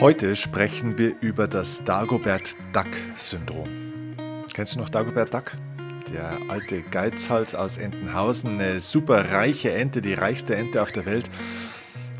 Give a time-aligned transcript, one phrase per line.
[0.00, 3.68] Heute sprechen wir über das Dagobert Duck-Syndrom.
[4.50, 5.52] Kennst du noch Dagobert Duck?
[6.10, 11.28] Der alte Geizhals aus Entenhausen, eine super reiche Ente, die reichste Ente auf der Welt.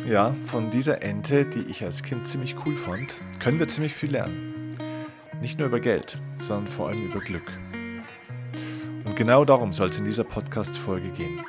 [0.07, 4.11] Ja, von dieser Ente, die ich als Kind ziemlich cool fand, können wir ziemlich viel
[4.11, 4.77] lernen.
[5.41, 7.51] Nicht nur über Geld, sondern vor allem über Glück.
[9.07, 11.41] Und genau darum soll es in dieser Podcast-Folge gehen.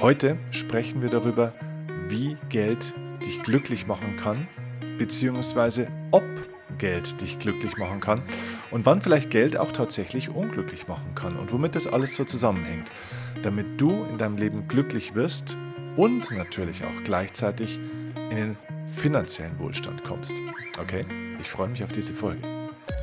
[0.00, 1.54] Heute sprechen wir darüber,
[2.08, 2.92] wie Geld
[3.24, 4.48] dich glücklich machen kann
[4.98, 6.24] beziehungsweise ob
[6.78, 8.22] Geld dich glücklich machen kann
[8.70, 12.90] und wann vielleicht Geld auch tatsächlich unglücklich machen kann und womit das alles so zusammenhängt,
[13.42, 15.56] damit du in deinem Leben glücklich wirst
[15.96, 17.78] und natürlich auch gleichzeitig
[18.30, 20.34] in den finanziellen Wohlstand kommst.
[20.80, 21.04] Okay,
[21.40, 22.42] ich freue mich auf diese Folge.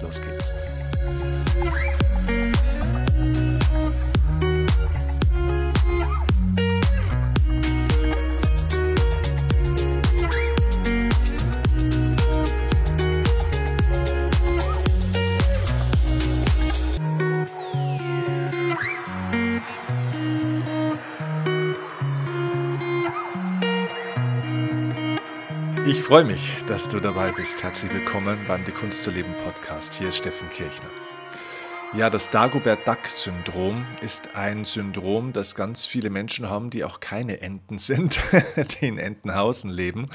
[0.02, 0.54] Los geht's.
[26.12, 27.64] Freue mich, dass du dabei bist.
[27.64, 29.94] Herzlich willkommen beim Die Kunst zu leben Podcast.
[29.94, 30.90] Hier ist Steffen Kirchner.
[31.94, 37.80] Ja, das Dagobert-Duck-Syndrom ist ein Syndrom, das ganz viele Menschen haben, die auch keine Enten
[37.80, 38.20] sind,
[38.82, 40.10] die in Entenhausen leben.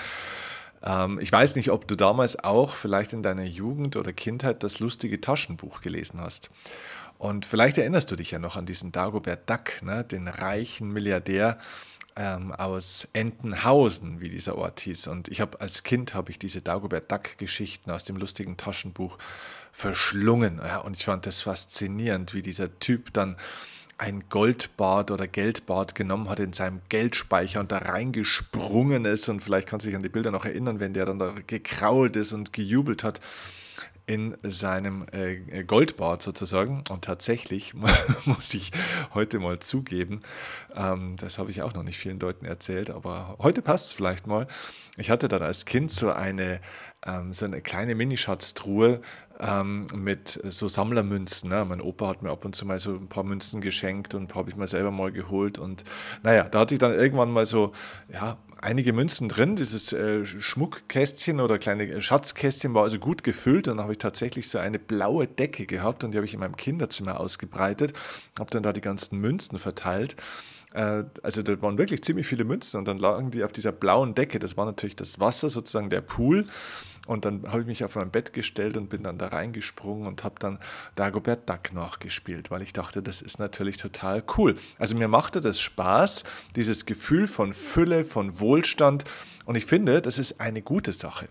[0.83, 4.81] Ähm, ich weiß nicht, ob du damals auch vielleicht in deiner Jugend oder Kindheit das
[4.81, 6.51] lustige Taschenbuch gelesen hast.
[7.19, 11.59] Und vielleicht erinnerst du dich ja noch an diesen Dagobert Duck, ne, den reichen Milliardär,
[12.17, 15.06] ähm, aus Entenhausen, wie dieser Ort hieß.
[15.09, 19.19] Und ich habe als Kind habe ich diese Dagobert Duck-Geschichten aus dem lustigen Taschenbuch
[19.70, 20.61] verschlungen.
[20.64, 23.37] Ja, und ich fand das faszinierend, wie dieser Typ dann
[23.98, 29.28] ein Goldbad oder Geldbad genommen hat in seinem Geldspeicher und da reingesprungen ist.
[29.28, 32.16] Und vielleicht kannst du dich an die Bilder noch erinnern, wenn der dann da gekrault
[32.16, 33.21] ist und gejubelt hat
[34.06, 36.84] in seinem äh, Goldbad sozusagen.
[36.89, 37.75] Und tatsächlich
[38.25, 38.71] muss ich
[39.15, 40.22] heute mal zugeben,
[40.77, 44.27] ähm, das habe ich auch noch nicht vielen Leuten erzählt, aber heute passt es vielleicht
[44.27, 44.47] mal.
[44.97, 46.61] Ich hatte dann als Kind so eine,
[47.05, 49.00] ähm, so eine kleine Minischatztruhe
[49.41, 51.50] ähm, mit so Sammlermünzen.
[51.50, 51.65] Ne?
[51.65, 54.50] Mein Opa hat mir ab und zu mal so ein paar Münzen geschenkt und habe
[54.50, 55.59] ich mir selber mal geholt.
[55.59, 55.84] Und
[56.23, 57.73] naja, da hatte ich dann irgendwann mal so,
[58.09, 59.56] ja, einige Münzen drin.
[59.56, 63.67] Dieses äh, Schmuckkästchen oder kleine Schatzkästchen war also gut gefüllt.
[63.67, 66.56] Dann habe ich tatsächlich so eine blaue Decke gehabt und die habe ich in meinem
[66.56, 67.93] Kinderzimmer ausgebreitet.
[68.39, 70.17] Habe dann da die ganzen Münzen verteilt.
[70.75, 74.15] Äh, also da waren wirklich ziemlich viele Münzen und dann lagen die auf dieser blauen
[74.15, 74.39] Decke.
[74.39, 76.47] Das war natürlich das Wasser, sozusagen der Pool.
[77.06, 80.25] Und dann habe ich mich auf mein Bett gestellt und bin dann da reingesprungen und
[80.25, 80.59] habe dann
[80.97, 84.56] Dagobert Duck nachgespielt, weil ich dachte, das ist natürlich total cool.
[84.78, 86.25] Also mir machte das Spaß,
[86.56, 89.05] dieses Gefühl von Fülle, von Wohlstand.
[89.44, 91.28] Und ich finde, das ist eine gute Sache.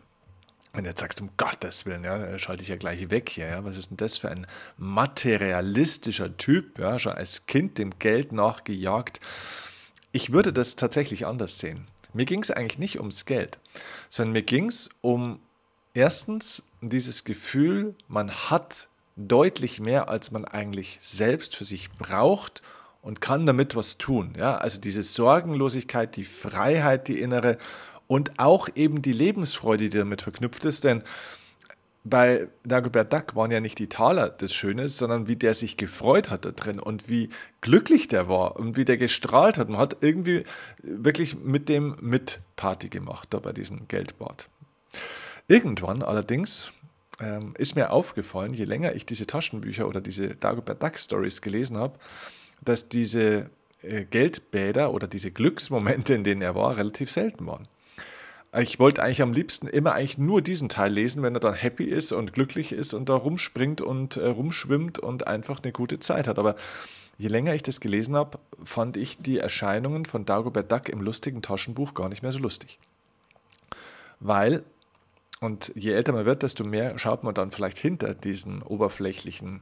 [0.73, 3.47] Wenn du jetzt sagst, um Gottes Willen, ja, schalte ich ja gleich weg hier.
[3.47, 3.63] Ja.
[3.63, 4.45] Was ist denn das für ein
[4.77, 6.79] materialistischer Typ?
[6.79, 9.21] Ja, schon als Kind dem Geld nachgejagt.
[10.11, 11.87] Ich würde das tatsächlich anders sehen.
[12.13, 13.59] Mir ging es eigentlich nicht ums Geld,
[14.09, 15.39] sondern mir ging es um
[15.95, 22.61] erstens dieses Gefühl, man hat deutlich mehr, als man eigentlich selbst für sich braucht
[23.01, 24.33] und kann damit was tun.
[24.37, 27.57] Ja, also diese Sorgenlosigkeit, die Freiheit, die innere
[28.07, 31.01] und auch eben die Lebensfreude, die damit verknüpft ist, denn
[32.03, 36.29] bei Dagobert Duck waren ja nicht die Taler das Schöne, sondern wie der sich gefreut
[36.29, 37.29] hat da drin und wie
[37.61, 39.69] glücklich der war und wie der gestrahlt hat.
[39.69, 40.43] Man hat irgendwie
[40.83, 44.47] wirklich mit dem mit Party gemacht da bei diesem Geldbad.
[45.47, 46.73] Irgendwann allerdings
[47.19, 51.77] ähm, ist mir aufgefallen, je länger ich diese Taschenbücher oder diese Dagobert Duck Stories gelesen
[51.77, 51.99] habe,
[52.63, 53.49] dass diese
[53.81, 57.67] äh, Geldbäder oder diese Glücksmomente, in denen er war, relativ selten waren.
[58.57, 61.83] Ich wollte eigentlich am liebsten immer eigentlich nur diesen Teil lesen, wenn er dann happy
[61.83, 66.27] ist und glücklich ist und da rumspringt und äh, rumschwimmt und einfach eine gute Zeit
[66.27, 66.39] hat.
[66.39, 66.55] Aber
[67.17, 71.41] je länger ich das gelesen habe, fand ich die Erscheinungen von Dagobert Duck im lustigen
[71.41, 72.79] Taschenbuch gar nicht mehr so lustig.
[74.21, 74.63] Weil
[75.45, 79.61] und je älter man wird, desto mehr schaut man dann vielleicht hinter diesen oberflächlichen,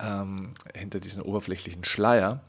[0.00, 2.40] ähm, hinter diesen oberflächlichen Schleier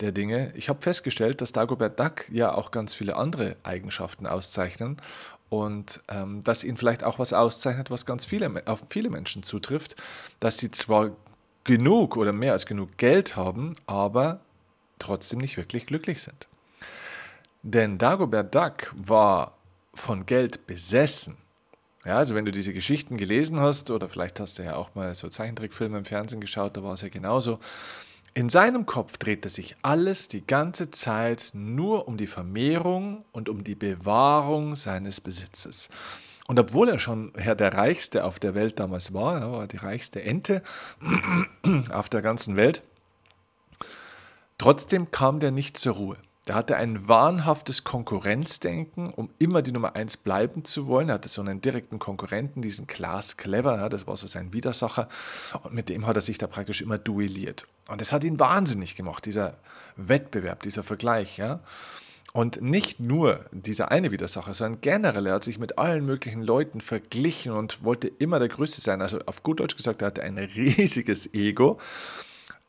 [0.00, 0.52] der Dinge.
[0.54, 5.00] Ich habe festgestellt, dass Dagobert Duck ja auch ganz viele andere Eigenschaften auszeichnen
[5.48, 9.96] und ähm, dass ihn vielleicht auch was auszeichnet, was ganz viele, auf viele Menschen zutrifft,
[10.38, 11.10] dass sie zwar
[11.64, 14.40] genug oder mehr als genug Geld haben, aber
[14.98, 16.48] trotzdem nicht wirklich glücklich sind.
[17.62, 19.58] Denn Dagobert Duck war
[19.94, 21.36] von Geld besessen.
[22.04, 25.14] Ja, also wenn du diese Geschichten gelesen hast, oder vielleicht hast du ja auch mal
[25.14, 27.58] so Zeichentrickfilme im Fernsehen geschaut, da war es ja genauso.
[28.32, 33.64] In seinem Kopf drehte sich alles die ganze Zeit nur um die Vermehrung und um
[33.64, 35.88] die Bewahrung seines Besitzes.
[36.46, 39.76] Und obwohl er schon Herr der Reichste auf der Welt damals war, er war die
[39.76, 40.62] reichste Ente
[41.92, 42.82] auf der ganzen Welt,
[44.58, 46.16] trotzdem kam der nicht zur Ruhe.
[46.50, 51.08] Er hatte ein wahnhaftes Konkurrenzdenken, um immer die Nummer eins bleiben zu wollen.
[51.08, 55.08] Er hatte so einen direkten Konkurrenten, diesen Klaas Clever, ja, das war so sein Widersacher.
[55.62, 57.68] Und mit dem hat er sich da praktisch immer duelliert.
[57.86, 59.58] Und das hat ihn wahnsinnig gemacht, dieser
[59.94, 61.38] Wettbewerb, dieser Vergleich.
[61.38, 61.60] Ja.
[62.32, 66.80] Und nicht nur dieser eine Widersacher, sondern generell, er hat sich mit allen möglichen Leuten
[66.80, 69.02] verglichen und wollte immer der Größte sein.
[69.02, 71.78] Also auf gut Deutsch gesagt, er hatte ein riesiges Ego.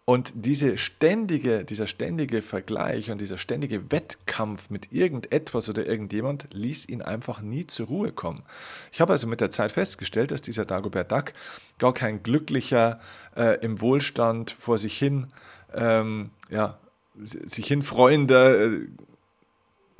[0.03, 6.89] Und diese ständige, dieser ständige Vergleich und dieser ständige Wettkampf mit irgendetwas oder irgendjemand ließ
[6.89, 8.43] ihn einfach nie zur Ruhe kommen.
[8.91, 11.33] Ich habe also mit der Zeit festgestellt, dass dieser Dagobert Duck
[11.77, 12.99] gar kein glücklicher,
[13.35, 15.27] äh, im Wohlstand vor sich hin,
[15.73, 16.79] ähm, ja,
[17.23, 18.87] sich hin freuender, äh,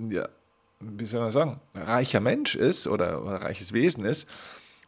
[0.10, 0.28] ja,
[0.80, 4.28] wie soll man sagen, reicher Mensch ist oder, oder reiches Wesen ist,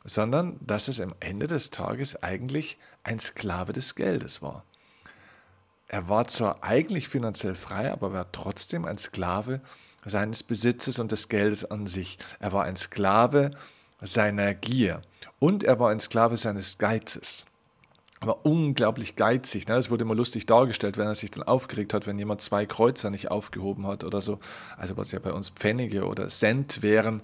[0.04, 4.66] sondern dass es am Ende des Tages eigentlich ein Sklave des Geldes war.
[5.94, 9.62] Er war zwar eigentlich finanziell frei, aber war trotzdem ein Sklave
[10.04, 12.18] seines Besitzes und des Geldes an sich.
[12.40, 13.51] Er war ein Sklave
[14.01, 15.04] seiner Gier
[15.38, 17.45] und er war ein Sklave seines Geizes.
[18.22, 19.68] Er war unglaublich geizig.
[19.68, 19.75] Ne?
[19.75, 23.12] Das wurde immer lustig dargestellt, wenn er sich dann aufgeregt hat, wenn jemand zwei Kreuzer
[23.12, 24.40] nicht aufgehoben hat oder so.
[24.78, 27.22] Also was ja bei uns Pfennige oder Cent wären.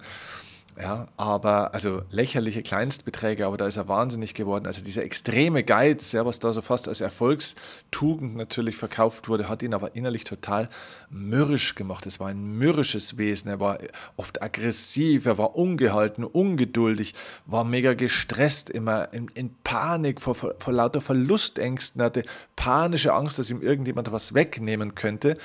[0.78, 4.66] Ja, aber also lächerliche Kleinstbeträge, aber da ist er wahnsinnig geworden.
[4.66, 9.62] Also dieser extreme Geiz, ja, was da so fast als Erfolgstugend natürlich verkauft wurde, hat
[9.62, 10.68] ihn aber innerlich total
[11.10, 12.06] mürrisch gemacht.
[12.06, 13.50] Es war ein mürrisches Wesen.
[13.50, 13.78] Er war
[14.16, 17.14] oft aggressiv, er war ungehalten, ungeduldig,
[17.46, 22.22] war mega gestresst, immer in, in Panik vor, vor lauter Verlustängsten, hatte
[22.56, 25.36] panische Angst, dass ihm irgendjemand was wegnehmen könnte.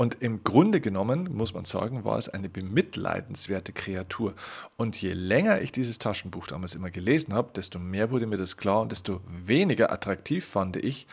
[0.00, 4.32] Und im Grunde genommen, muss man sagen, war es eine bemitleidenswerte Kreatur.
[4.76, 8.56] Und je länger ich dieses Taschenbuch damals immer gelesen habe, desto mehr wurde mir das
[8.56, 11.08] klar und desto weniger attraktiv fand ich,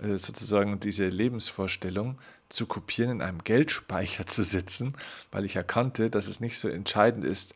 [0.00, 2.18] äh, sozusagen diese Lebensvorstellung
[2.48, 4.94] zu kopieren, in einem Geldspeicher zu sitzen,
[5.32, 7.54] weil ich erkannte, dass es nicht so entscheidend ist,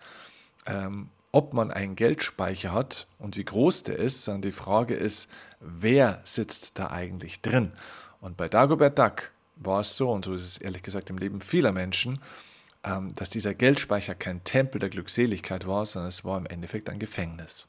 [0.66, 5.28] ähm, ob man einen Geldspeicher hat und wie groß der ist, sondern die Frage ist,
[5.60, 7.70] wer sitzt da eigentlich drin?
[8.20, 11.40] Und bei Dagobert Duck war es so, und so ist es ehrlich gesagt im Leben
[11.40, 12.20] vieler Menschen,
[12.84, 16.98] ähm, dass dieser Geldspeicher kein Tempel der Glückseligkeit war, sondern es war im Endeffekt ein
[16.98, 17.66] Gefängnis.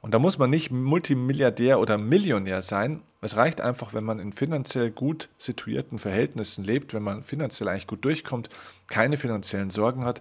[0.00, 3.00] Und da muss man nicht Multimilliardär oder Millionär sein.
[3.22, 7.86] Es reicht einfach, wenn man in finanziell gut situierten Verhältnissen lebt, wenn man finanziell eigentlich
[7.86, 8.50] gut durchkommt,
[8.86, 10.20] keine finanziellen Sorgen hat,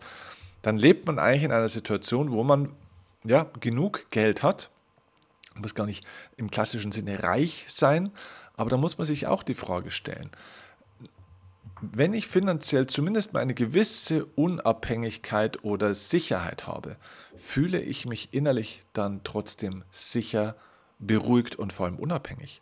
[0.61, 2.69] dann lebt man eigentlich in einer Situation, wo man
[3.25, 4.69] ja genug Geld hat.
[5.53, 6.05] Man muss gar nicht
[6.37, 8.11] im klassischen Sinne reich sein,
[8.55, 10.29] aber da muss man sich auch die Frage stellen,
[11.91, 16.95] wenn ich finanziell zumindest mal eine gewisse Unabhängigkeit oder Sicherheit habe,
[17.35, 20.55] fühle ich mich innerlich dann trotzdem sicher,
[20.99, 22.61] beruhigt und vor allem unabhängig.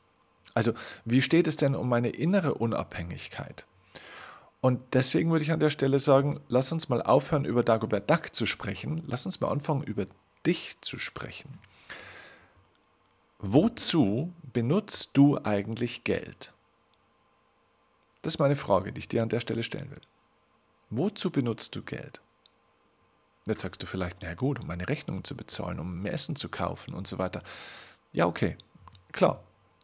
[0.56, 0.74] Also
[1.06, 3.66] wie steht es denn um meine innere Unabhängigkeit?
[4.60, 8.34] Und deswegen würde ich an der Stelle sagen, lass uns mal aufhören, über Dagobert Duck
[8.34, 9.04] zu sprechen.
[9.08, 10.06] Lass uns mal anfangen, über
[10.46, 11.60] dich zu sprechen.
[13.40, 16.54] Wozu benutzt du eigentlich Geld?
[18.22, 20.02] Das ist meine Frage, die ich dir an der Stelle stellen will.
[20.90, 22.22] Wozu benutzt du Geld?
[23.46, 26.50] Jetzt sagst du vielleicht, na gut, um meine Rechnungen zu bezahlen, um mehr Essen zu
[26.50, 27.42] kaufen und so weiter.
[28.14, 28.58] Ja, okay,
[29.12, 29.44] klar.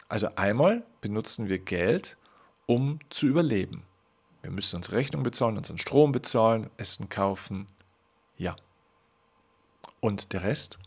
[0.09, 2.17] Also einmal benutzen wir Geld,
[2.65, 3.83] um zu überleben.
[4.41, 7.65] Wir müssen unsere Rechnung bezahlen, unseren Strom bezahlen, Essen kaufen.
[8.37, 8.55] Ja.
[9.99, 10.77] Und der Rest?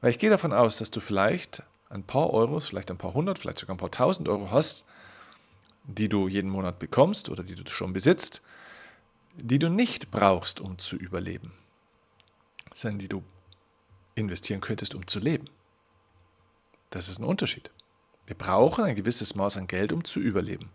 [0.00, 3.38] Weil ich gehe davon aus, dass du vielleicht ein paar Euros, vielleicht ein paar hundert,
[3.38, 4.84] vielleicht sogar ein paar tausend Euro hast,
[5.86, 8.42] die du jeden Monat bekommst oder die du schon besitzt,
[9.36, 11.52] die du nicht brauchst, um zu überleben,
[12.74, 13.22] sondern die du
[14.14, 15.48] investieren könntest, um zu leben.
[16.90, 17.70] Das ist ein Unterschied.
[18.26, 20.70] Wir brauchen ein gewisses Maß an Geld, um zu überleben.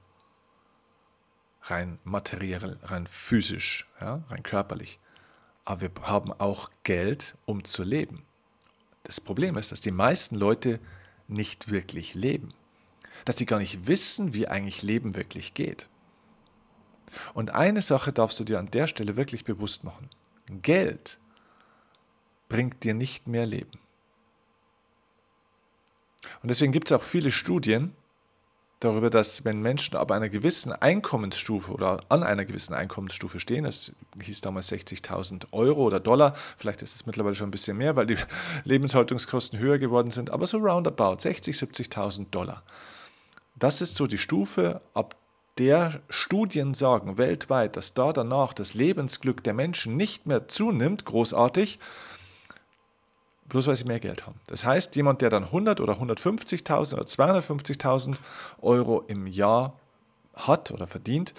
[1.64, 5.00] Rein materiell, rein physisch, ja, rein körperlich.
[5.66, 8.24] Aber wir haben auch Geld, um zu leben.
[9.04, 10.80] Das Problem ist, dass die meisten Leute
[11.28, 12.54] nicht wirklich leben
[13.26, 15.88] dass sie gar nicht wissen, wie eigentlich Leben wirklich geht.
[17.34, 20.10] Und eine Sache darfst du dir an der Stelle wirklich bewusst machen.
[20.62, 21.20] Geld
[22.50, 23.80] bringt dir nicht mehr Leben.
[26.42, 27.96] Und deswegen gibt es auch viele Studien
[28.80, 33.92] darüber, dass wenn Menschen ab einer gewissen Einkommensstufe oder an einer gewissen Einkommensstufe stehen, das
[34.22, 38.08] hieß damals 60.000 Euro oder Dollar, vielleicht ist es mittlerweile schon ein bisschen mehr, weil
[38.08, 38.18] die
[38.64, 42.64] Lebenshaltungskosten höher geworden sind, aber so roundabout 60.000, 70.000 Dollar.
[43.62, 45.16] Das ist so die Stufe, ab
[45.60, 51.78] der Studien sagen weltweit, dass da danach das Lebensglück der Menschen nicht mehr zunimmt, großartig,
[53.50, 54.40] bloß weil sie mehr Geld haben.
[54.48, 58.16] Das heißt, jemand, der dann 100 oder 150.000 oder 250.000
[58.62, 59.80] Euro im Jahr
[60.34, 61.36] hat oder verdient,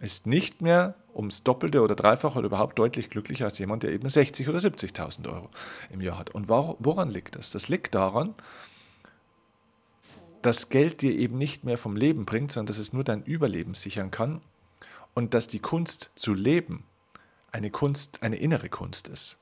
[0.00, 4.08] ist nicht mehr ums Doppelte oder Dreifache oder überhaupt deutlich glücklicher als jemand, der eben
[4.08, 5.50] 60 oder 70.000 Euro
[5.90, 6.30] im Jahr hat.
[6.30, 7.50] Und woran liegt das?
[7.50, 8.34] Das liegt daran,
[10.46, 13.74] dass Geld dir eben nicht mehr vom Leben bringt, sondern dass es nur dein Überleben
[13.74, 14.40] sichern kann
[15.12, 16.84] und dass die Kunst zu leben
[17.50, 19.38] eine Kunst, eine innere Kunst ist.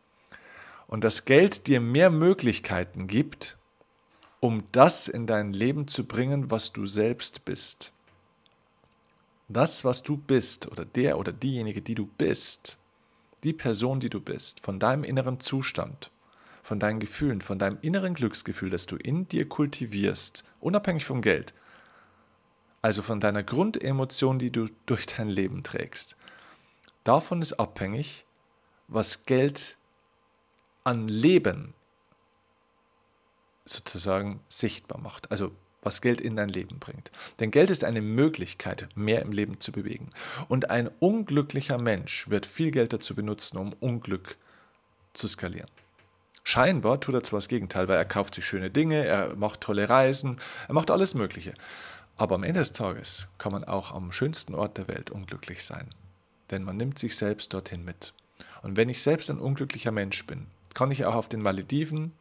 [0.86, 3.58] Und dass Geld dir mehr Möglichkeiten gibt,
[4.40, 7.92] um das in dein Leben zu bringen, was du selbst bist.
[9.48, 12.78] Das, was du bist, oder der oder diejenige, die du bist,
[13.42, 16.10] die Person, die du bist, von deinem inneren Zustand,
[16.64, 21.54] von deinen Gefühlen, von deinem inneren Glücksgefühl, das du in dir kultivierst, unabhängig vom Geld,
[22.82, 26.16] also von deiner Grundemotion, die du durch dein Leben trägst,
[27.04, 28.24] davon ist abhängig,
[28.88, 29.76] was Geld
[30.82, 31.74] an Leben
[33.64, 35.30] sozusagen sichtbar macht.
[35.30, 35.52] Also
[35.82, 37.12] was Geld in dein Leben bringt.
[37.40, 40.08] Denn Geld ist eine Möglichkeit, mehr im Leben zu bewegen.
[40.48, 44.38] Und ein unglücklicher Mensch wird viel Geld dazu benutzen, um Unglück
[45.12, 45.68] zu skalieren.
[46.44, 49.88] Scheinbar tut er zwar das Gegenteil, weil er kauft sich schöne Dinge, er macht tolle
[49.88, 51.54] Reisen, er macht alles Mögliche.
[52.16, 55.88] Aber am Ende des Tages kann man auch am schönsten Ort der Welt unglücklich sein.
[56.50, 58.12] Denn man nimmt sich selbst dorthin mit.
[58.62, 62.12] Und wenn ich selbst ein unglücklicher Mensch bin, kann ich auch auf den Malediven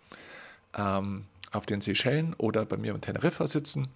[0.75, 3.89] ähm, auf den Seychellen oder bei mir in Teneriffa sitzen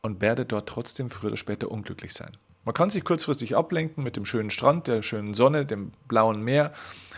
[0.00, 2.36] und werde dort trotzdem früher oder später unglücklich sein.
[2.64, 6.72] Man kann sich kurzfristig ablenken mit dem schönen Strand, der schönen Sonne, dem blauen Meer,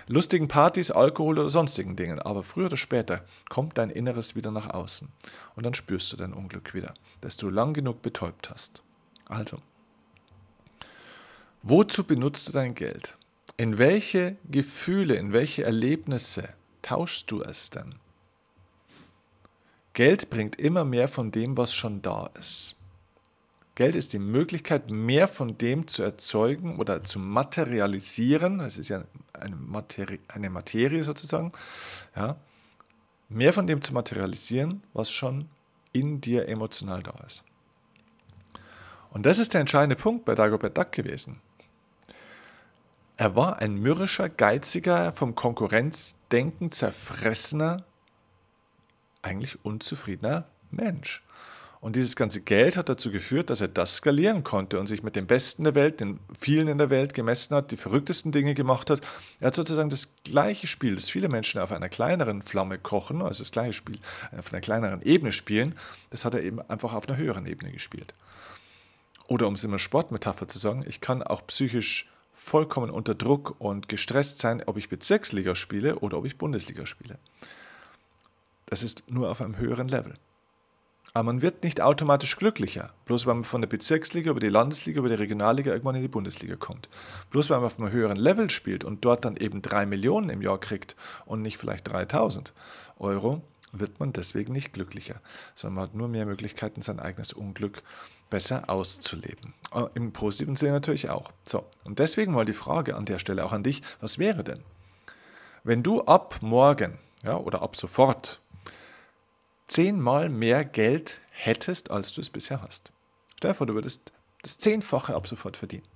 [0.07, 2.19] lustigen Partys, Alkohol oder sonstigen Dingen.
[2.19, 5.09] Aber früher oder später kommt dein Inneres wieder nach außen
[5.55, 8.83] und dann spürst du dein Unglück wieder, das du lang genug betäubt hast.
[9.29, 9.59] Also,
[11.63, 13.19] wozu benutzt du dein Geld?
[13.57, 16.49] In welche Gefühle, in welche Erlebnisse
[16.83, 17.95] tauschst du es denn?
[19.93, 22.75] Geld bringt immer mehr von dem, was schon da ist.
[23.75, 28.61] Geld ist die Möglichkeit, mehr von dem zu erzeugen oder zu materialisieren.
[28.61, 31.51] Es ist ja eine Materie, eine Materie sozusagen.
[32.15, 32.37] Ja,
[33.29, 35.49] mehr von dem zu materialisieren, was schon
[35.93, 37.43] in dir emotional da ist.
[39.11, 41.41] Und das ist der entscheidende Punkt bei Dagobert Duck gewesen.
[43.17, 47.85] Er war ein mürrischer, geiziger, vom Konkurrenzdenken zerfressener
[49.23, 51.23] eigentlich unzufriedener Mensch.
[51.85, 55.17] Und dieses ganze Geld hat dazu geführt, dass er das skalieren konnte und sich mit
[55.17, 58.89] den Besten der Welt, den vielen in der Welt gemessen hat, die verrücktesten Dinge gemacht
[58.89, 59.03] hat.
[59.39, 63.43] Er hat sozusagen das gleiche Spiel, das viele Menschen auf einer kleineren Flamme kochen, also
[63.43, 63.99] das gleiche Spiel
[64.35, 65.75] auf einer kleineren Ebene spielen,
[66.09, 68.15] das hat er eben einfach auf einer höheren Ebene gespielt.
[69.27, 73.91] Oder um es einer Sportmetapher zu sagen, ich kann auch psychisch vollkommen unter Druck und
[73.91, 77.19] gestresst sein, ob ich Bezirksliga spiele oder ob ich Bundesliga spiele.
[78.65, 80.15] Das ist nur auf einem höheren Level.
[81.17, 84.99] Aber man wird nicht automatisch glücklicher, bloß weil man von der Bezirksliga über die Landesliga,
[84.99, 86.89] über die Regionalliga irgendwann in die Bundesliga kommt.
[87.31, 90.43] Bloß weil man auf einem höheren Level spielt und dort dann eben drei Millionen im
[90.43, 92.53] Jahr kriegt und nicht vielleicht 3000
[92.99, 93.43] Euro,
[93.73, 95.21] wird man deswegen nicht glücklicher,
[95.55, 97.85] sondern man hat nur mehr Möglichkeiten, sein eigenes Unglück
[98.29, 99.55] besser auszuleben.
[99.73, 101.31] Äh, Im positiven Sinne natürlich auch.
[101.45, 104.61] So, und deswegen mal die Frage an der Stelle auch an dich, was wäre denn,
[105.63, 108.41] wenn du ab morgen ja, oder ab sofort
[109.67, 112.93] zehnmal mehr Geld hättest, als du es bisher hast.
[113.37, 115.87] Stell dir vor, du würdest das Zehnfache ab sofort verdienen.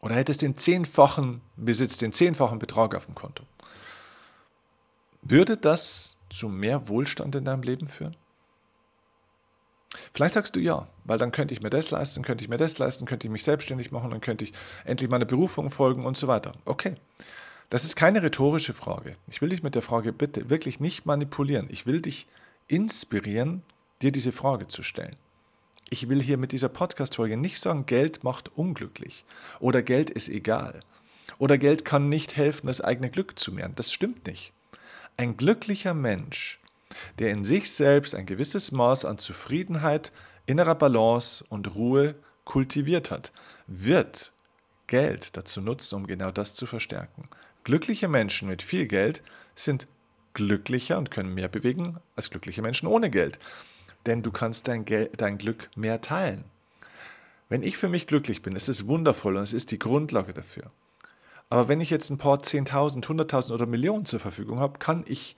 [0.00, 3.44] Oder hättest den zehnfachen Besitz, den zehnfachen Betrag auf dem Konto.
[5.22, 8.16] Würde das zu mehr Wohlstand in deinem Leben führen?
[10.12, 12.78] Vielleicht sagst du ja, weil dann könnte ich mir das leisten, könnte ich mir das
[12.78, 14.52] leisten, könnte ich mich selbstständig machen, dann könnte ich
[14.84, 16.54] endlich meiner Berufung folgen und so weiter.
[16.64, 16.96] Okay,
[17.72, 19.16] das ist keine rhetorische Frage.
[19.28, 21.68] Ich will dich mit der Frage bitte wirklich nicht manipulieren.
[21.70, 22.26] Ich will dich
[22.68, 23.62] inspirieren,
[24.02, 25.16] dir diese Frage zu stellen.
[25.88, 29.24] Ich will hier mit dieser Podcast-Folge nicht sagen, Geld macht unglücklich
[29.58, 30.80] oder Geld ist egal
[31.38, 33.74] oder Geld kann nicht helfen, das eigene Glück zu mehren.
[33.74, 34.52] Das stimmt nicht.
[35.16, 36.60] Ein glücklicher Mensch,
[37.20, 40.12] der in sich selbst ein gewisses Maß an Zufriedenheit,
[40.44, 43.32] innerer Balance und Ruhe kultiviert hat,
[43.66, 44.34] wird
[44.88, 47.30] Geld dazu nutzen, um genau das zu verstärken.
[47.64, 49.22] Glückliche Menschen mit viel Geld
[49.54, 49.86] sind
[50.34, 53.38] glücklicher und können mehr bewegen als glückliche Menschen ohne Geld.
[54.06, 56.44] Denn du kannst dein, Gel dein Glück mehr teilen.
[57.48, 60.70] Wenn ich für mich glücklich bin, ist es wundervoll und es ist die Grundlage dafür.
[61.50, 65.36] Aber wenn ich jetzt ein paar 10.000, 100.000 oder Millionen zur Verfügung habe, kann ich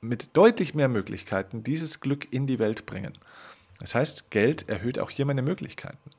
[0.00, 3.18] mit deutlich mehr Möglichkeiten dieses Glück in die Welt bringen.
[3.80, 6.10] Das heißt, Geld erhöht auch hier meine Möglichkeiten.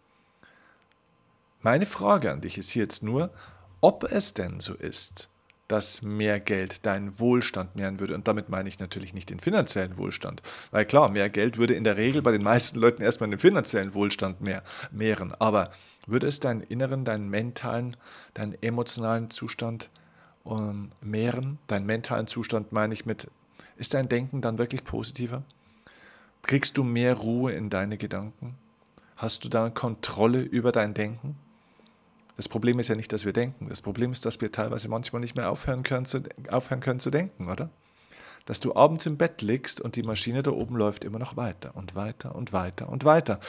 [1.61, 3.31] Meine Frage an dich ist hier jetzt nur,
[3.81, 5.29] ob es denn so ist,
[5.69, 8.15] dass mehr Geld deinen Wohlstand mehren würde.
[8.15, 10.41] Und damit meine ich natürlich nicht den finanziellen Wohlstand.
[10.71, 13.93] Weil klar, mehr Geld würde in der Regel bei den meisten Leuten erstmal den finanziellen
[13.93, 15.33] Wohlstand mehr, mehren.
[15.37, 15.71] Aber
[16.07, 17.95] würde es deinen inneren, deinen mentalen,
[18.33, 19.91] deinen emotionalen Zustand
[20.45, 21.59] ähm, mehren?
[21.67, 23.29] Deinen mentalen Zustand meine ich mit,
[23.77, 25.43] ist dein Denken dann wirklich positiver?
[26.41, 28.57] Kriegst du mehr Ruhe in deine Gedanken?
[29.17, 31.35] Hast du da Kontrolle über dein Denken?
[32.39, 33.67] Das Problem ist ja nicht, dass wir denken.
[33.67, 37.09] Das Problem ist, dass wir teilweise manchmal nicht mehr aufhören können zu, aufhören können zu
[37.09, 37.69] denken, oder?
[38.45, 41.75] Dass du abends im Bett liegst und die Maschine da oben läuft immer noch weiter
[41.75, 43.41] und weiter und weiter und weiter.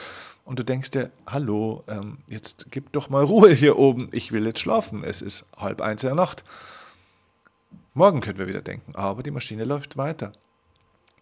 [0.43, 4.09] Und du denkst dir, hallo, ähm, jetzt gib doch mal Ruhe hier oben.
[4.11, 5.05] Ich will jetzt schlafen.
[5.05, 6.43] Es ist halb eins in der Nacht.
[7.93, 10.33] Morgen können wir wieder denken, aber die Maschine läuft weiter.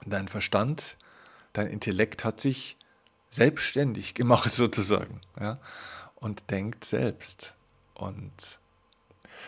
[0.07, 0.97] Dein Verstand,
[1.53, 2.77] dein Intellekt hat sich
[3.29, 5.59] selbstständig gemacht sozusagen ja,
[6.15, 7.53] und denkt selbst.
[7.99, 8.59] Und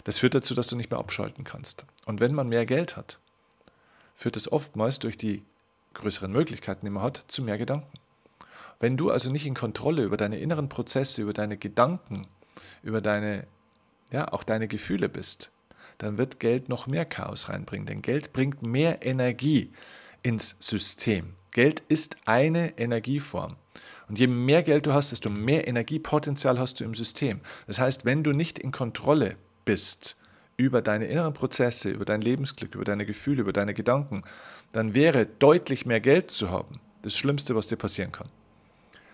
[0.04, 1.86] das führt dazu, dass du nicht mehr abschalten kannst.
[2.06, 3.20] Und wenn man mehr Geld hat,
[4.16, 5.44] führt es oftmals durch die
[5.94, 7.98] größeren Möglichkeiten, die man hat, zu mehr Gedanken.
[8.80, 12.28] Wenn du also nicht in Kontrolle über deine inneren Prozesse, über deine Gedanken,
[12.84, 13.46] über deine,
[14.12, 15.52] ja, auch deine Gefühle bist,
[15.98, 17.86] dann wird Geld noch mehr Chaos reinbringen.
[17.86, 19.72] Denn Geld bringt mehr Energie
[20.24, 21.36] ins System.
[21.52, 23.56] Geld ist eine Energieform.
[24.12, 27.40] Und je mehr Geld du hast, desto mehr Energiepotenzial hast du im System.
[27.66, 30.18] Das heißt, wenn du nicht in Kontrolle bist
[30.58, 34.24] über deine inneren Prozesse, über dein Lebensglück, über deine Gefühle, über deine Gedanken,
[34.74, 38.28] dann wäre deutlich mehr Geld zu haben das Schlimmste, was dir passieren kann.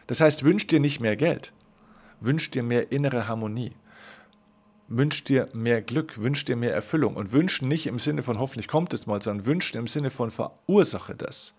[0.07, 1.53] Das heißt, wünsch dir nicht mehr Geld,
[2.19, 3.73] wünsch dir mehr innere Harmonie,
[4.87, 8.67] wünsch dir mehr Glück, wünsch dir mehr Erfüllung und wünsch nicht im Sinne von hoffentlich
[8.67, 11.53] kommt es mal, sondern wünsch dir im Sinne von verursache das.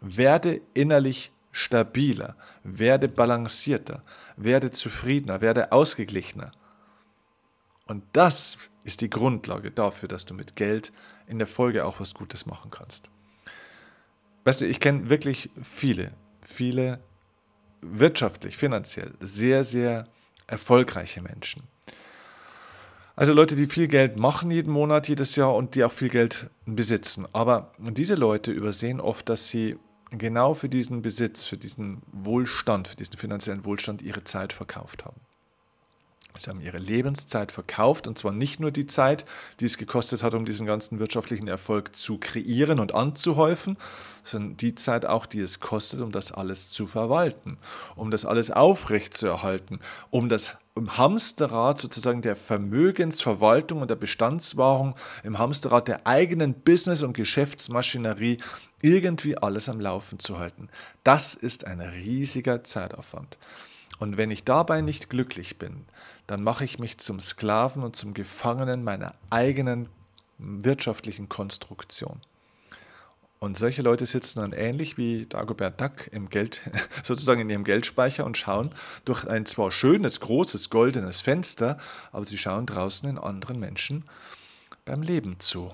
[0.00, 2.34] Werde innerlich stabiler,
[2.64, 4.02] werde balancierter,
[4.36, 6.50] werde zufriedener, werde ausgeglichener.
[7.86, 10.92] Und das ist die Grundlage dafür, dass du mit Geld
[11.28, 13.08] in der Folge auch was Gutes machen kannst.
[14.42, 16.12] Weißt du, ich kenne wirklich viele,
[16.42, 16.98] viele
[17.80, 20.08] wirtschaftlich, finanziell sehr, sehr
[20.48, 21.62] erfolgreiche Menschen.
[23.16, 26.50] Also Leute, die viel Geld machen jeden Monat, jedes Jahr und die auch viel Geld
[26.66, 27.26] besitzen.
[27.32, 29.76] Aber diese Leute übersehen oft, dass sie
[30.10, 35.20] genau für diesen Besitz, für diesen Wohlstand, für diesen finanziellen Wohlstand ihre Zeit verkauft haben.
[36.36, 39.24] Sie haben ihre Lebenszeit verkauft und zwar nicht nur die Zeit,
[39.60, 43.76] die es gekostet hat, um diesen ganzen wirtschaftlichen Erfolg zu kreieren und anzuhäufen,
[44.24, 47.56] sondern die Zeit auch, die es kostet, um das alles zu verwalten,
[47.94, 49.78] um das alles aufrechtzuerhalten,
[50.10, 57.04] um das im Hamsterrad sozusagen der Vermögensverwaltung und der Bestandswahrung, im Hamsterrad der eigenen Business-
[57.04, 58.38] und Geschäftsmaschinerie
[58.82, 60.68] irgendwie alles am Laufen zu halten.
[61.04, 63.38] Das ist ein riesiger Zeitaufwand.
[63.98, 65.86] Und wenn ich dabei nicht glücklich bin,
[66.26, 69.88] dann mache ich mich zum Sklaven und zum Gefangenen meiner eigenen
[70.38, 72.20] wirtschaftlichen Konstruktion.
[73.38, 76.62] Und solche Leute sitzen dann ähnlich wie Dagobert Duck im Geld,
[77.02, 78.70] sozusagen in ihrem Geldspeicher und schauen
[79.04, 81.78] durch ein zwar schönes, großes, goldenes Fenster,
[82.10, 84.04] aber sie schauen draußen in anderen Menschen
[84.86, 85.72] beim Leben zu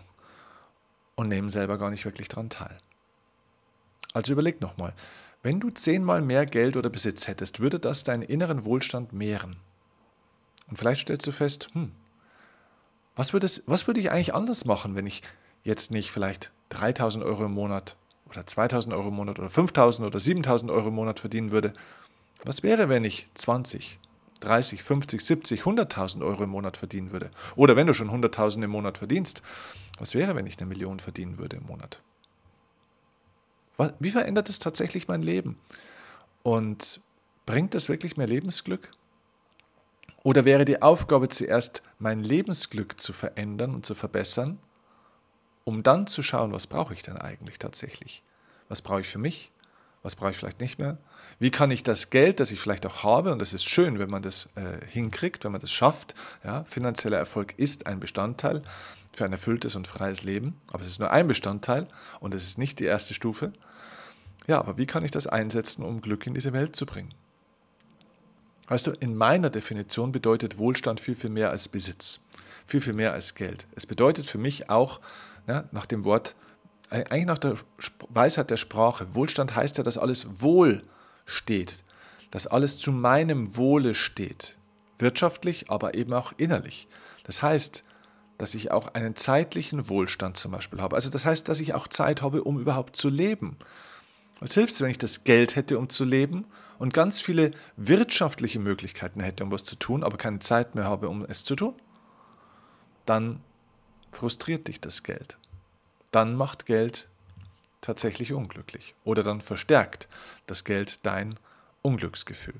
[1.14, 2.76] und nehmen selber gar nicht wirklich daran teil.
[4.14, 4.92] Also überleg nochmal,
[5.42, 9.56] wenn du zehnmal mehr Geld oder Besitz hättest, würde das deinen inneren Wohlstand mehren.
[10.68, 11.92] Und vielleicht stellst du fest, hm,
[13.16, 15.22] was würde, es, was würde ich eigentlich anders machen, wenn ich
[15.64, 17.96] jetzt nicht vielleicht 3000 Euro im Monat
[18.28, 21.72] oder 2000 Euro im Monat oder 5000 oder 7000 Euro im Monat verdienen würde?
[22.44, 23.98] Was wäre, wenn ich 20,
[24.40, 27.30] 30, 50, 70, 100.000 Euro im Monat verdienen würde?
[27.56, 29.42] Oder wenn du schon 100.000 im Monat verdienst,
[29.98, 32.00] was wäre, wenn ich eine Million verdienen würde im Monat?
[33.98, 35.58] Wie verändert es tatsächlich mein Leben?
[36.42, 37.00] Und
[37.46, 38.92] bringt das wirklich mehr Lebensglück?
[40.22, 44.58] Oder wäre die Aufgabe zuerst, mein Lebensglück zu verändern und zu verbessern,
[45.64, 48.22] um dann zu schauen, was brauche ich denn eigentlich tatsächlich?
[48.68, 49.50] Was brauche ich für mich?
[50.02, 50.98] Was brauche ich vielleicht nicht mehr?
[51.38, 54.10] Wie kann ich das Geld, das ich vielleicht auch habe, und das ist schön, wenn
[54.10, 58.62] man das äh, hinkriegt, wenn man das schafft, ja, finanzieller Erfolg ist ein Bestandteil
[59.12, 61.86] für ein erfülltes und freies Leben, aber es ist nur ein Bestandteil
[62.20, 63.52] und es ist nicht die erste Stufe.
[64.46, 67.14] Ja, aber wie kann ich das einsetzen, um Glück in diese Welt zu bringen?
[68.66, 72.20] Weißt du, in meiner Definition bedeutet Wohlstand viel, viel mehr als Besitz,
[72.66, 73.66] viel, viel mehr als Geld.
[73.74, 75.00] Es bedeutet für mich auch,
[75.48, 76.36] ja, nach dem Wort,
[76.88, 77.54] eigentlich nach der
[78.08, 80.82] Weisheit der Sprache, Wohlstand heißt ja, dass alles wohl
[81.24, 81.82] steht,
[82.30, 84.56] dass alles zu meinem Wohle steht,
[84.98, 86.88] wirtschaftlich, aber eben auch innerlich.
[87.24, 87.84] Das heißt,
[88.38, 90.96] dass ich auch einen zeitlichen Wohlstand zum Beispiel habe.
[90.96, 93.56] Also das heißt, dass ich auch Zeit habe, um überhaupt zu leben.
[94.40, 96.46] Was hilft es, wenn ich das Geld hätte, um zu leben
[96.78, 101.08] und ganz viele wirtschaftliche Möglichkeiten hätte, um was zu tun, aber keine Zeit mehr habe,
[101.08, 101.74] um es zu tun?
[103.04, 103.40] Dann
[104.12, 105.36] frustriert dich das Geld.
[106.10, 107.08] Dann macht Geld
[107.82, 110.08] tatsächlich unglücklich oder dann verstärkt
[110.46, 111.38] das Geld dein
[111.82, 112.58] Unglücksgefühl.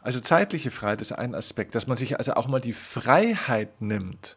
[0.00, 4.36] Also zeitliche Freiheit ist ein Aspekt, dass man sich also auch mal die Freiheit nimmt,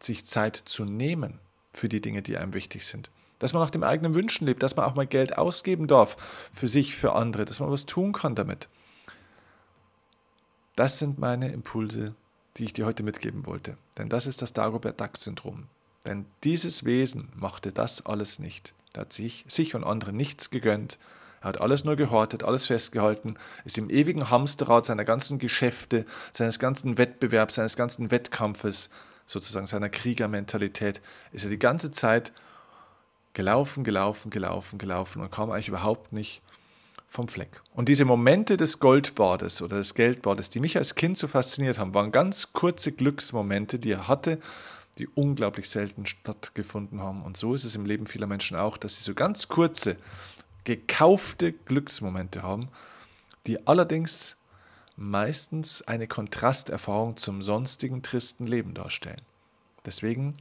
[0.00, 1.38] sich Zeit zu nehmen
[1.72, 3.10] für die Dinge, die einem wichtig sind.
[3.38, 6.16] Dass man nach dem eigenen Wünschen lebt, dass man auch mal Geld ausgeben darf
[6.52, 8.68] für sich, für andere, dass man was tun kann damit.
[10.76, 12.14] Das sind meine Impulse,
[12.56, 13.76] die ich dir heute mitgeben wollte.
[13.98, 15.64] Denn das ist das Dagobert-Duck-Syndrom.
[16.06, 18.74] Denn dieses Wesen machte das alles nicht.
[18.94, 20.98] Er hat sich, sich und anderen nichts gegönnt.
[21.40, 26.58] Er hat alles nur gehortet, alles festgehalten, ist im ewigen Hamsterrad seiner ganzen Geschäfte, seines
[26.58, 28.88] ganzen Wettbewerbs, seines ganzen Wettkampfes,
[29.26, 32.32] sozusagen seiner Kriegermentalität, ist er die ganze Zeit
[33.34, 36.40] gelaufen, gelaufen, gelaufen, gelaufen und kam eigentlich überhaupt nicht
[37.06, 37.60] vom Fleck.
[37.74, 41.94] Und diese Momente des Goldbades oder des Geldbades, die mich als Kind so fasziniert haben,
[41.94, 44.40] waren ganz kurze Glücksmomente, die er hatte,
[44.98, 47.22] die unglaublich selten stattgefunden haben.
[47.22, 49.96] Und so ist es im Leben vieler Menschen auch, dass sie so ganz kurze,
[50.64, 52.68] gekaufte Glücksmomente haben,
[53.46, 54.36] die allerdings
[54.96, 59.20] meistens eine Kontrasterfahrung zum sonstigen tristen Leben darstellen.
[59.84, 60.36] Deswegen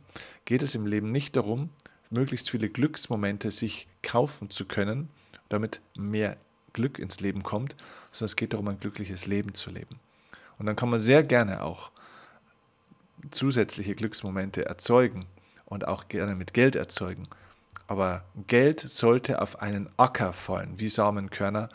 [0.46, 1.70] geht es im Leben nicht darum,
[2.14, 5.10] möglichst viele Glücksmomente sich kaufen zu können,
[5.50, 6.38] damit mehr
[6.74, 7.76] Glück ins Leben kommt,
[8.12, 10.00] sondern es geht darum, ein glückliches Leben zu leben.
[10.58, 11.92] Und dann kann man sehr gerne auch
[13.32, 15.26] zusätzliche Glücksmomente erzeugen
[15.66, 17.28] und auch gerne mit Geld erzeugen.
[17.88, 21.70] Aber Geld sollte auf einen Acker fallen, wie Samenkörner,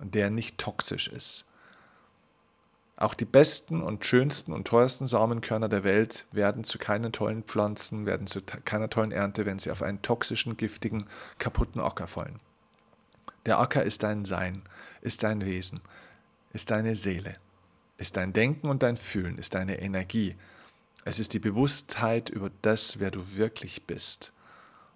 [0.00, 1.44] der nicht toxisch ist.
[3.02, 8.06] Auch die besten und schönsten und teuersten Samenkörner der Welt werden zu keinen tollen Pflanzen,
[8.06, 11.06] werden zu keiner tollen Ernte, wenn sie auf einen toxischen, giftigen,
[11.38, 12.38] kaputten Acker fallen.
[13.44, 14.62] Der Acker ist dein Sein,
[15.00, 15.80] ist dein Wesen,
[16.52, 17.36] ist deine Seele,
[17.98, 20.36] ist dein Denken und dein Fühlen, ist deine Energie.
[21.04, 24.32] Es ist die Bewusstheit über das, wer du wirklich bist.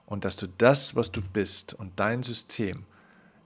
[0.06, 2.84] Und dass du das, was du bist und dein System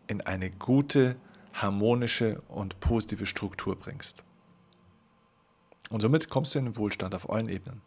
[0.06, 1.16] in eine gute,
[1.54, 4.22] harmonische und positive Struktur bringst.
[5.90, 7.82] Und somit kommst du in den Wohlstand auf allen Ebenen.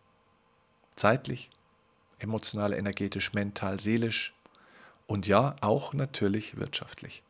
[0.96, 1.50] Zeitlich,
[2.20, 4.34] emotional, energetisch, mental, seelisch,
[5.08, 7.24] und ja, auch natürlich wirtschaftlich.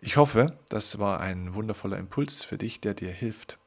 [0.00, 3.58] Ich hoffe, das war ein wundervoller Impuls für dich, der dir hilft.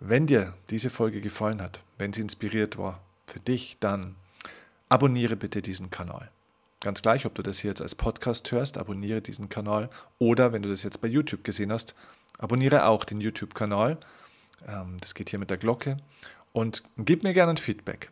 [0.00, 4.16] Wenn dir diese Folge gefallen hat, wenn sie inspiriert war für dich, dann
[4.88, 6.30] abonniere bitte diesen Kanal.
[6.80, 10.62] Ganz gleich, ob du das hier jetzt als Podcast hörst, abonniere diesen Kanal oder wenn
[10.62, 11.94] du das jetzt bei YouTube gesehen hast,
[12.38, 13.98] abonniere auch den YouTube-Kanal.
[14.66, 15.96] Ähm, das geht hier mit der Glocke
[16.52, 18.10] und gib mir gerne ein Feedback.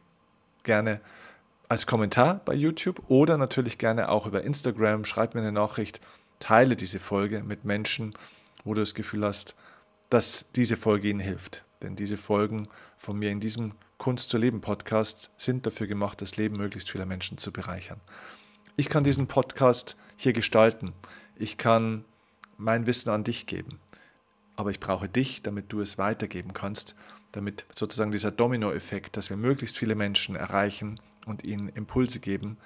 [0.63, 1.01] Gerne
[1.69, 5.05] als Kommentar bei YouTube oder natürlich gerne auch über Instagram.
[5.05, 6.01] Schreib mir eine Nachricht,
[6.39, 8.15] teile diese Folge mit Menschen,
[8.65, 9.57] wo du das Gefühl hast,
[10.11, 11.65] dass diese Folge ihnen hilft.
[11.83, 16.37] Denn diese Folgen von mir in diesem Kunst zu leben Podcast sind dafür gemacht, das
[16.37, 18.01] Leben möglichst vieler Menschen zu bereichern.
[18.77, 20.93] Ich kann diesen Podcast hier gestalten.
[21.37, 22.05] Ich kann
[22.57, 23.81] mein Wissen an dich geben.
[24.57, 26.95] Aber ich brauche dich, damit du es weitergeben kannst,
[27.33, 32.57] damit sozusagen dieser Dominoeffekt, dass wir möglichst viele Menschen erreichen, und ihnen Impulse geben,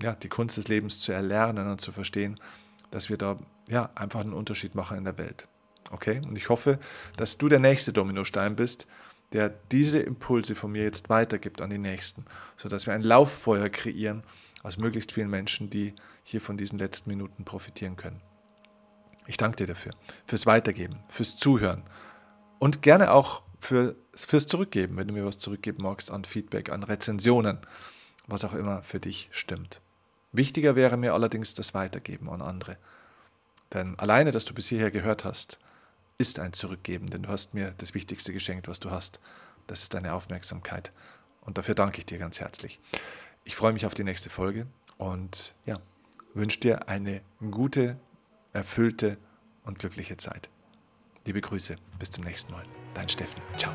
[0.00, 2.38] ja, die Kunst des Lebens zu erlernen und zu verstehen,
[2.90, 5.48] dass wir da ja, einfach einen Unterschied machen in der Welt.
[5.90, 6.20] Okay?
[6.24, 6.78] Und ich hoffe,
[7.16, 8.86] dass du der nächste Dominostein bist,
[9.32, 12.24] der diese Impulse von mir jetzt weitergibt an die Nächsten,
[12.56, 14.22] sodass wir ein Lauffeuer kreieren
[14.62, 18.22] aus möglichst vielen Menschen, die hier von diesen letzten Minuten profitieren können.
[19.28, 19.92] Ich danke dir dafür,
[20.24, 21.82] fürs Weitergeben, fürs Zuhören
[22.58, 26.82] und gerne auch für, fürs Zurückgeben, wenn du mir was zurückgeben magst an Feedback, an
[26.82, 27.58] Rezensionen,
[28.26, 29.82] was auch immer für dich stimmt.
[30.32, 32.78] Wichtiger wäre mir allerdings das Weitergeben an andere.
[33.74, 35.58] Denn alleine, dass du bis hierher gehört hast,
[36.16, 39.20] ist ein Zurückgeben, denn du hast mir das Wichtigste geschenkt, was du hast.
[39.66, 40.90] Das ist deine Aufmerksamkeit.
[41.42, 42.80] Und dafür danke ich dir ganz herzlich.
[43.44, 45.78] Ich freue mich auf die nächste Folge und ja,
[46.32, 47.98] wünsche dir eine gute,
[48.52, 49.18] erfüllte
[49.64, 50.48] und glückliche Zeit.
[51.24, 52.64] Liebe Grüße, bis zum nächsten Mal.
[52.94, 53.42] Dein Steffen.
[53.56, 53.74] Ciao.